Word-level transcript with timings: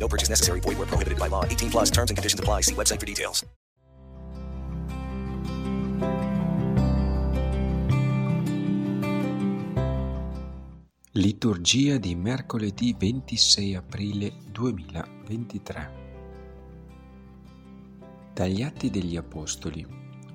No 0.00 0.08
purchase 0.08 0.30
necessary. 0.30 0.60
Void 0.60 0.78
where 0.78 0.88
prohibited 0.88 1.18
by 1.18 1.28
law. 1.28 1.44
18 1.44 1.70
plus 1.70 1.90
terms 1.90 2.10
and 2.10 2.16
conditions 2.16 2.40
apply. 2.40 2.62
See 2.62 2.74
website 2.74 2.98
for 2.98 3.06
details. 3.06 3.44
Liturgia 11.14 11.98
di 11.98 12.14
mercoledì 12.14 12.96
26 12.96 13.74
aprile 13.74 14.32
2023 14.52 15.90
Dagli 18.32 18.62
Atti 18.62 18.90
degli 18.90 19.16
Apostoli 19.16 19.84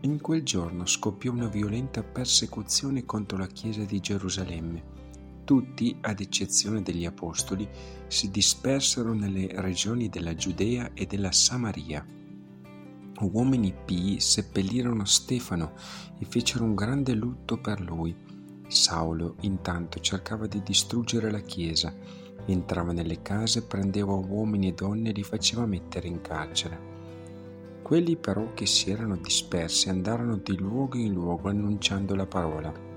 In 0.00 0.20
quel 0.22 0.42
giorno 0.42 0.86
scoppiò 0.86 1.30
una 1.30 1.46
violenta 1.46 2.02
persecuzione 2.02 3.04
contro 3.04 3.36
la 3.36 3.46
Chiesa 3.48 3.84
di 3.84 4.00
Gerusalemme. 4.00 5.01
Tutti, 5.52 5.94
ad 6.00 6.18
eccezione 6.20 6.80
degli 6.80 7.04
Apostoli, 7.04 7.68
si 8.06 8.30
dispersero 8.30 9.12
nelle 9.12 9.50
regioni 9.60 10.08
della 10.08 10.34
Giudea 10.34 10.92
e 10.94 11.04
della 11.04 11.30
Samaria. 11.30 12.02
Uomini 13.20 13.74
pii 13.84 14.18
seppellirono 14.18 15.04
Stefano 15.04 15.74
e 16.18 16.24
fecero 16.24 16.64
un 16.64 16.74
grande 16.74 17.12
lutto 17.12 17.60
per 17.60 17.82
lui 17.82 18.16
Saulo 18.66 19.36
intanto 19.40 20.00
cercava 20.00 20.46
di 20.46 20.62
distruggere 20.62 21.30
la 21.30 21.40
chiesa, 21.40 21.94
entrava 22.46 22.92
nelle 22.92 23.20
case, 23.20 23.66
prendeva 23.66 24.14
uomini 24.14 24.68
e 24.68 24.72
donne 24.72 25.10
e 25.10 25.12
li 25.12 25.22
faceva 25.22 25.66
mettere 25.66 26.08
in 26.08 26.22
carcere. 26.22 26.80
Quelli 27.82 28.16
però 28.16 28.54
che 28.54 28.64
si 28.64 28.90
erano 28.90 29.18
dispersi 29.18 29.90
andarono 29.90 30.38
di 30.38 30.56
luogo 30.56 30.96
in 30.96 31.12
luogo 31.12 31.50
annunciando 31.50 32.14
la 32.14 32.26
parola. 32.26 32.91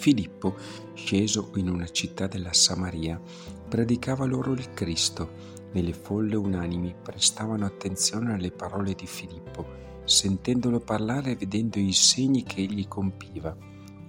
Filippo, 0.00 0.56
sceso 0.94 1.52
in 1.56 1.68
una 1.68 1.88
città 1.88 2.26
della 2.26 2.52
Samaria, 2.52 3.20
predicava 3.68 4.24
loro 4.24 4.52
il 4.52 4.72
Cristo 4.72 5.32
e 5.72 5.82
le 5.82 5.92
folle 5.92 6.36
unanimi 6.36 6.94
prestavano 7.00 7.66
attenzione 7.66 8.32
alle 8.32 8.50
parole 8.50 8.94
di 8.94 9.06
Filippo, 9.06 9.66
sentendolo 10.04 10.80
parlare 10.80 11.32
e 11.32 11.36
vedendo 11.36 11.78
i 11.78 11.92
segni 11.92 12.42
che 12.42 12.62
egli 12.62 12.88
compiva 12.88 13.54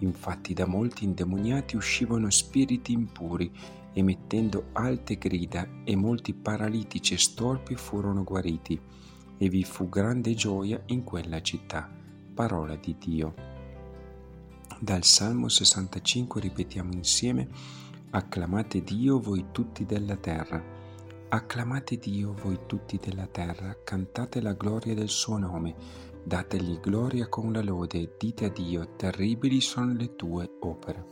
Infatti 0.01 0.53
da 0.53 0.65
molti 0.65 1.03
indemoniati 1.03 1.75
uscivano 1.75 2.29
spiriti 2.29 2.91
impuri, 2.91 3.51
emettendo 3.93 4.69
alte 4.73 5.17
grida, 5.17 5.67
e 5.83 5.95
molti 5.95 6.33
paralitici 6.33 7.13
e 7.13 7.17
storpi 7.17 7.75
furono 7.75 8.23
guariti, 8.23 8.79
e 9.37 9.49
vi 9.49 9.63
fu 9.63 9.89
grande 9.89 10.33
gioia 10.33 10.81
in 10.87 11.03
quella 11.03 11.41
città. 11.41 11.89
Parola 12.33 12.75
di 12.75 12.95
Dio. 12.97 13.50
Dal 14.83 15.03
Salmo 15.03 15.47
65 15.47 16.41
ripetiamo 16.41 16.91
insieme, 16.91 17.47
Acclamate 18.09 18.81
Dio 18.81 19.19
voi 19.19 19.45
tutti 19.51 19.85
della 19.85 20.15
terra. 20.15 20.59
Acclamate 21.29 21.97
Dio 21.97 22.33
voi 22.33 22.57
tutti 22.65 22.97
della 22.97 23.27
terra, 23.27 23.77
cantate 23.83 24.41
la 24.41 24.53
gloria 24.53 24.95
del 24.95 25.09
suo 25.09 25.37
nome 25.37 25.75
Dategli 26.23 26.79
gloria 26.79 27.27
con 27.27 27.53
la 27.53 27.61
lode, 27.61 28.15
dite 28.17 28.45
a 28.45 28.49
Dio, 28.49 28.95
terribili 28.95 29.61
sono 29.61 29.93
le 29.93 30.15
tue 30.15 30.49
opere. 30.61 31.05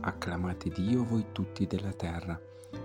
Acclamate 0.00 0.70
Dio 0.70 1.04
voi 1.04 1.26
tutti 1.32 1.66
della 1.66 1.92
terra. 1.92 2.40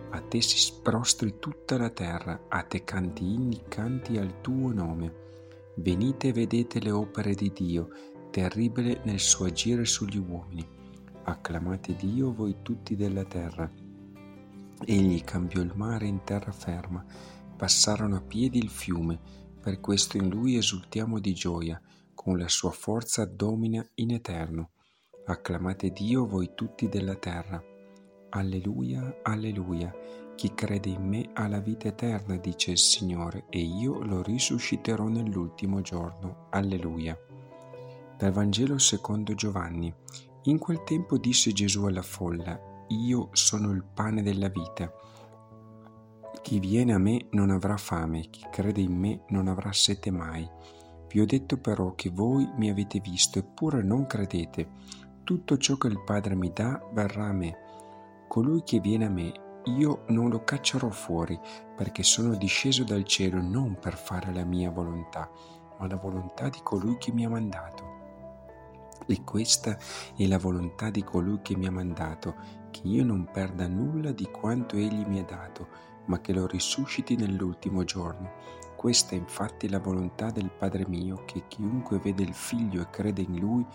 A 0.09 0.19
te 0.19 0.41
si 0.41 0.57
sprostri 0.57 1.37
tutta 1.37 1.77
la 1.77 1.91
terra, 1.91 2.45
a 2.47 2.63
te 2.63 2.83
canti 2.83 3.23
inni, 3.33 3.61
canti 3.67 4.17
al 4.17 4.41
tuo 4.41 4.71
nome. 4.71 5.13
Venite 5.75 6.29
e 6.29 6.33
vedete 6.33 6.79
le 6.79 6.91
opere 6.91 7.35
di 7.35 7.51
Dio, 7.53 7.89
terribile 8.33 8.99
nel 9.03 9.19
suo 9.19 9.45
agire 9.45 9.85
sugli 9.85 10.17
uomini. 10.17 10.67
Acclamate 11.25 11.95
Dio 11.95 12.33
voi 12.33 12.55
tutti 12.63 12.95
della 12.95 13.25
terra. 13.25 13.71
Egli 14.85 15.23
cambiò 15.23 15.61
il 15.61 15.71
mare 15.75 16.07
in 16.07 16.23
terra 16.23 16.51
ferma, 16.51 17.05
passarono 17.55 18.15
a 18.15 18.21
piedi 18.21 18.57
il 18.57 18.69
fiume, 18.69 19.19
per 19.61 19.79
questo 19.79 20.17
in 20.17 20.29
Lui 20.29 20.57
esultiamo 20.57 21.19
di 21.19 21.35
gioia, 21.35 21.79
con 22.15 22.39
la 22.39 22.47
sua 22.47 22.71
forza 22.71 23.23
domina 23.25 23.87
in 23.95 24.09
eterno. 24.09 24.71
Acclamate 25.27 25.91
Dio 25.91 26.25
voi 26.25 26.53
tutti 26.55 26.89
della 26.89 27.15
terra. 27.15 27.63
Alleluia, 28.29 29.19
alleluia. 29.21 29.93
Chi 30.33 30.55
crede 30.55 30.89
in 30.89 31.07
me 31.07 31.29
ha 31.33 31.47
la 31.47 31.59
vita 31.59 31.87
eterna, 31.87 32.35
dice 32.37 32.71
il 32.71 32.79
Signore, 32.79 33.45
e 33.49 33.59
io 33.59 34.01
lo 34.01 34.23
risusciterò 34.23 35.07
nell'ultimo 35.07 35.81
giorno. 35.81 36.47
Alleluia. 36.49 37.15
Dal 38.23 38.31
Vangelo 38.31 38.77
secondo 38.77 39.35
Giovanni. 39.35 39.93
In 40.43 40.57
quel 40.57 40.85
tempo 40.85 41.17
disse 41.17 41.51
Gesù 41.51 41.83
alla 41.83 42.01
folla, 42.01 42.57
Io 42.87 43.27
sono 43.33 43.71
il 43.71 43.83
pane 43.83 44.21
della 44.21 44.47
vita. 44.47 44.89
Chi 46.41 46.57
viene 46.59 46.93
a 46.93 46.97
me 46.97 47.27
non 47.31 47.49
avrà 47.49 47.75
fame, 47.75 48.29
chi 48.29 48.45
crede 48.49 48.79
in 48.79 48.97
me 48.97 49.25
non 49.27 49.49
avrà 49.49 49.73
sete 49.73 50.09
mai. 50.09 50.49
Vi 51.09 51.19
ho 51.19 51.25
detto 51.25 51.57
però 51.57 51.95
che 51.95 52.11
voi 52.11 52.49
mi 52.55 52.69
avete 52.69 53.01
visto 53.01 53.39
eppure 53.39 53.83
non 53.83 54.07
credete. 54.07 54.69
Tutto 55.25 55.57
ciò 55.57 55.75
che 55.75 55.87
il 55.87 56.01
Padre 56.01 56.33
mi 56.33 56.49
dà 56.53 56.81
verrà 56.93 57.25
a 57.25 57.33
me. 57.33 57.57
Colui 58.29 58.63
che 58.63 58.79
viene 58.79 59.03
a 59.03 59.09
me, 59.09 59.33
io 59.65 60.05
non 60.07 60.29
lo 60.29 60.45
caccerò 60.45 60.89
fuori, 60.91 61.37
perché 61.75 62.03
sono 62.03 62.35
disceso 62.35 62.85
dal 62.85 63.03
cielo 63.03 63.41
non 63.41 63.77
per 63.77 63.97
fare 63.97 64.33
la 64.33 64.45
mia 64.45 64.71
volontà, 64.71 65.29
ma 65.77 65.87
la 65.87 65.97
volontà 65.97 66.47
di 66.47 66.61
colui 66.63 66.97
che 66.97 67.11
mi 67.11 67.25
ha 67.25 67.29
mandato. 67.29 67.92
E 69.05 69.23
questa 69.23 69.77
è 70.15 70.25
la 70.27 70.37
volontà 70.37 70.89
di 70.89 71.03
colui 71.03 71.39
che 71.41 71.55
mi 71.55 71.67
ha 71.67 71.71
mandato, 71.71 72.35
che 72.71 72.81
io 72.85 73.03
non 73.03 73.29
perda 73.31 73.67
nulla 73.67 74.11
di 74.11 74.27
quanto 74.31 74.75
egli 74.75 75.05
mi 75.05 75.19
ha 75.19 75.23
dato, 75.23 75.67
ma 76.05 76.19
che 76.19 76.33
lo 76.33 76.47
risusciti 76.47 77.15
nell'ultimo 77.15 77.83
giorno. 77.83 78.31
Questa 78.75 79.15
è 79.15 79.17
infatti 79.17 79.69
la 79.69 79.79
volontà 79.79 80.29
del 80.29 80.51
Padre 80.51 80.85
mio, 80.87 81.23
che 81.25 81.43
chiunque 81.47 81.99
vede 81.99 82.23
il 82.23 82.33
Figlio 82.33 82.81
e 82.81 82.89
crede 82.89 83.21
in 83.21 83.39
Lui 83.39 83.65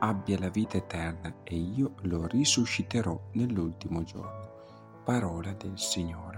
abbia 0.00 0.38
la 0.38 0.48
vita 0.48 0.76
eterna 0.76 1.34
e 1.42 1.56
io 1.56 1.94
lo 2.02 2.26
risusciterò 2.26 3.18
nell'ultimo 3.32 4.04
giorno. 4.04 4.46
Parola 5.04 5.52
del 5.54 5.78
Signore. 5.78 6.37